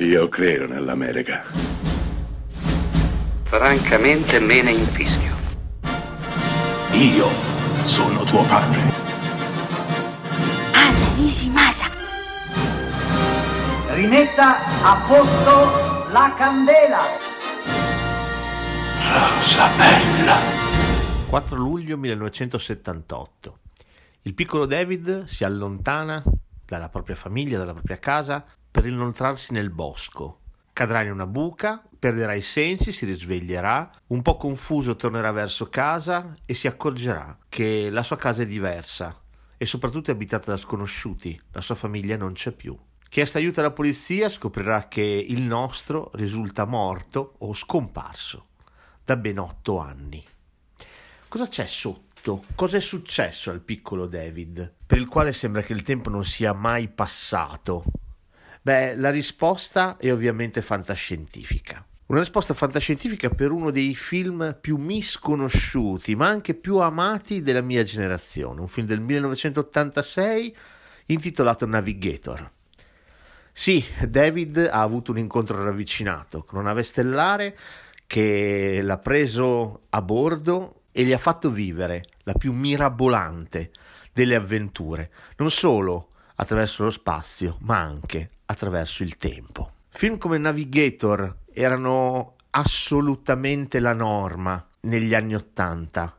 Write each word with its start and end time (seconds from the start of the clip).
Io 0.00 0.28
credo 0.28 0.68
nell'America. 0.68 1.42
Francamente 3.42 4.38
me 4.38 4.62
ne 4.62 4.70
infischio. 4.70 5.34
Io 6.92 7.26
sono 7.82 8.22
tuo 8.22 8.44
padre. 8.44 8.78
Anna 10.72 11.14
Nishimasa. 11.16 11.86
Rimetta 13.88 14.58
a 14.84 15.04
posto 15.04 16.12
la 16.12 16.32
candela. 16.36 17.00
Rosa 19.02 19.68
bella. 19.76 20.36
4 21.28 21.56
luglio 21.56 21.96
1978. 21.96 23.58
Il 24.22 24.34
piccolo 24.34 24.64
David 24.64 25.24
si 25.24 25.42
allontana 25.42 26.22
dalla 26.64 26.88
propria 26.88 27.16
famiglia, 27.16 27.58
dalla 27.58 27.72
propria 27.72 27.98
casa, 27.98 28.44
per 28.78 28.86
inoltrarsi 28.86 29.52
nel 29.52 29.70
bosco. 29.70 30.42
Cadrà 30.72 31.02
in 31.02 31.10
una 31.10 31.26
buca, 31.26 31.82
perderà 31.98 32.34
i 32.34 32.42
sensi, 32.42 32.92
si 32.92 33.06
risveglierà, 33.06 33.90
un 34.08 34.22
po' 34.22 34.36
confuso 34.36 34.94
tornerà 34.94 35.32
verso 35.32 35.68
casa 35.68 36.36
e 36.44 36.54
si 36.54 36.68
accorgerà 36.68 37.36
che 37.48 37.90
la 37.90 38.04
sua 38.04 38.14
casa 38.14 38.42
è 38.42 38.46
diversa 38.46 39.20
e 39.56 39.66
soprattutto 39.66 40.12
è 40.12 40.14
abitata 40.14 40.52
da 40.52 40.56
sconosciuti, 40.56 41.40
la 41.50 41.60
sua 41.60 41.74
famiglia 41.74 42.16
non 42.16 42.34
c'è 42.34 42.52
più. 42.52 42.78
Chiesta 43.08 43.38
aiuto 43.38 43.58
alla 43.58 43.72
polizia, 43.72 44.28
scoprirà 44.28 44.86
che 44.86 45.02
il 45.02 45.42
nostro 45.42 46.12
risulta 46.14 46.64
morto 46.64 47.34
o 47.38 47.52
scomparso 47.54 48.50
da 49.04 49.16
ben 49.16 49.40
otto 49.40 49.80
anni. 49.80 50.24
Cosa 51.26 51.48
c'è 51.48 51.66
sotto? 51.66 52.44
Cosa 52.54 52.76
è 52.76 52.80
successo 52.80 53.50
al 53.50 53.60
piccolo 53.60 54.06
David, 54.06 54.74
per 54.86 54.98
il 54.98 55.08
quale 55.08 55.32
sembra 55.32 55.62
che 55.62 55.72
il 55.72 55.82
tempo 55.82 56.10
non 56.10 56.24
sia 56.24 56.52
mai 56.52 56.86
passato? 56.86 57.82
Beh, 58.62 58.96
la 58.96 59.10
risposta 59.10 59.96
è 59.96 60.12
ovviamente 60.12 60.62
fantascientifica. 60.62 61.84
Una 62.06 62.20
risposta 62.20 62.54
fantascientifica 62.54 63.28
per 63.28 63.50
uno 63.50 63.70
dei 63.70 63.94
film 63.94 64.56
più 64.58 64.76
misconosciuti, 64.76 66.14
ma 66.14 66.28
anche 66.28 66.54
più 66.54 66.78
amati 66.78 67.42
della 67.42 67.60
mia 67.60 67.84
generazione, 67.84 68.62
un 68.62 68.68
film 68.68 68.86
del 68.86 69.00
1986 69.00 70.56
intitolato 71.06 71.66
Navigator. 71.66 72.50
Sì, 73.52 73.84
David 74.06 74.70
ha 74.72 74.80
avuto 74.80 75.10
un 75.10 75.18
incontro 75.18 75.62
ravvicinato 75.62 76.44
con 76.44 76.60
una 76.60 76.68
nave 76.68 76.82
stellare 76.82 77.58
che 78.06 78.80
l'ha 78.82 78.98
preso 78.98 79.82
a 79.90 80.00
bordo 80.00 80.84
e 80.92 81.04
gli 81.04 81.12
ha 81.12 81.18
fatto 81.18 81.50
vivere 81.50 82.04
la 82.22 82.32
più 82.32 82.52
mirabolante 82.52 83.70
delle 84.12 84.34
avventure, 84.34 85.10
non 85.36 85.50
solo 85.50 86.08
attraverso 86.36 86.84
lo 86.84 86.90
spazio, 86.90 87.58
ma 87.60 87.78
anche 87.78 88.30
attraverso 88.50 89.02
il 89.02 89.16
tempo. 89.16 89.72
Film 89.90 90.18
come 90.18 90.38
Navigator 90.38 91.36
erano 91.52 92.36
assolutamente 92.50 93.78
la 93.78 93.92
norma 93.92 94.64
negli 94.80 95.14
anni 95.14 95.34
Ottanta, 95.34 96.16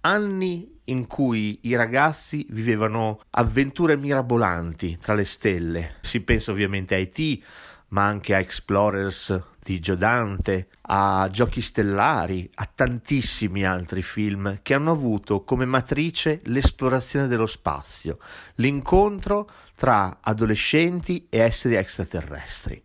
anni 0.00 0.80
in 0.84 1.06
cui 1.06 1.60
i 1.62 1.74
ragazzi 1.74 2.46
vivevano 2.50 3.20
avventure 3.30 3.96
mirabolanti 3.96 4.98
tra 5.00 5.14
le 5.14 5.24
stelle. 5.24 5.96
Si 6.02 6.20
pensa 6.20 6.52
ovviamente 6.52 6.94
a 6.94 6.98
E.T., 6.98 7.42
ma 7.88 8.04
anche 8.04 8.34
a 8.34 8.38
Explorers 8.38 9.40
di 9.66 9.80
Gio 9.80 9.96
Dante, 9.96 10.68
a 10.82 11.28
Giochi 11.28 11.60
Stellari, 11.60 12.48
a 12.54 12.70
tantissimi 12.72 13.64
altri 13.64 14.00
film 14.00 14.60
che 14.62 14.74
hanno 14.74 14.92
avuto 14.92 15.42
come 15.42 15.64
matrice 15.64 16.40
l'esplorazione 16.44 17.26
dello 17.26 17.46
spazio, 17.46 18.18
l'incontro 18.56 19.50
tra 19.74 20.18
adolescenti 20.20 21.26
e 21.28 21.38
esseri 21.40 21.74
extraterrestri. 21.74 22.80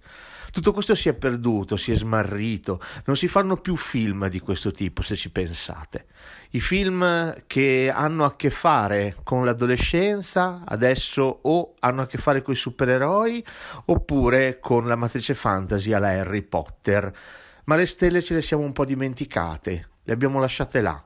Tutto 0.51 0.73
questo 0.73 0.95
si 0.95 1.07
è 1.07 1.13
perduto, 1.13 1.77
si 1.77 1.93
è 1.93 1.95
smarrito, 1.95 2.81
non 3.05 3.15
si 3.15 3.29
fanno 3.29 3.55
più 3.55 3.77
film 3.77 4.27
di 4.27 4.41
questo 4.41 4.71
tipo 4.71 5.01
se 5.01 5.15
ci 5.15 5.29
pensate. 5.29 6.07
I 6.51 6.59
film 6.59 7.33
che 7.47 7.89
hanno 7.89 8.25
a 8.25 8.35
che 8.35 8.49
fare 8.49 9.15
con 9.23 9.45
l'adolescenza 9.45 10.63
adesso 10.65 11.39
o 11.43 11.75
hanno 11.79 12.01
a 12.01 12.07
che 12.07 12.17
fare 12.17 12.41
con 12.41 12.53
i 12.53 12.57
supereroi 12.57 13.43
oppure 13.85 14.59
con 14.59 14.87
la 14.87 14.97
matrice 14.97 15.35
fantasy 15.35 15.93
alla 15.93 16.09
Harry 16.09 16.41
Potter. 16.41 17.11
Ma 17.63 17.75
le 17.77 17.85
stelle 17.85 18.21
ce 18.21 18.33
le 18.33 18.41
siamo 18.41 18.63
un 18.63 18.73
po' 18.73 18.83
dimenticate, 18.83 19.89
le 20.03 20.13
abbiamo 20.13 20.39
lasciate 20.39 20.81
là 20.81 21.01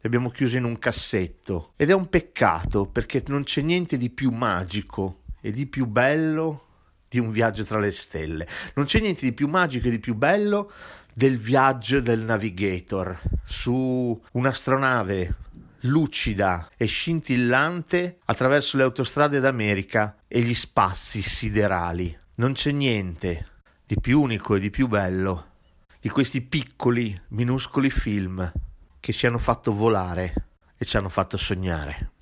le 0.00 0.06
abbiamo 0.06 0.30
chiuse 0.30 0.58
in 0.58 0.64
un 0.64 0.78
cassetto 0.78 1.72
ed 1.74 1.90
è 1.90 1.92
un 1.92 2.08
peccato 2.08 2.86
perché 2.86 3.22
non 3.26 3.42
c'è 3.42 3.62
niente 3.62 3.96
di 3.96 4.10
più 4.10 4.30
magico 4.30 5.22
e 5.40 5.50
di 5.50 5.66
più 5.66 5.86
bello 5.86 6.67
di 7.08 7.18
un 7.18 7.30
viaggio 7.30 7.64
tra 7.64 7.78
le 7.78 7.90
stelle. 7.90 8.46
Non 8.74 8.84
c'è 8.84 9.00
niente 9.00 9.24
di 9.24 9.32
più 9.32 9.48
magico 9.48 9.88
e 9.88 9.90
di 9.90 9.98
più 9.98 10.14
bello 10.14 10.70
del 11.14 11.38
viaggio 11.38 12.00
del 12.00 12.20
navigator 12.20 13.20
su 13.44 14.20
un'astronave 14.32 15.34
lucida 15.82 16.68
e 16.76 16.86
scintillante 16.86 18.18
attraverso 18.24 18.76
le 18.76 18.82
autostrade 18.82 19.40
d'America 19.40 20.16
e 20.28 20.40
gli 20.40 20.54
spazi 20.54 21.22
siderali. 21.22 22.16
Non 22.36 22.52
c'è 22.52 22.70
niente 22.72 23.46
di 23.84 23.98
più 24.00 24.20
unico 24.20 24.54
e 24.54 24.60
di 24.60 24.70
più 24.70 24.86
bello 24.86 25.46
di 26.00 26.08
questi 26.08 26.40
piccoli, 26.40 27.20
minuscoli 27.28 27.90
film 27.90 28.52
che 29.00 29.12
ci 29.12 29.26
hanno 29.26 29.38
fatto 29.38 29.74
volare 29.74 30.46
e 30.76 30.84
ci 30.84 30.96
hanno 30.96 31.08
fatto 31.08 31.36
sognare. 31.36 32.17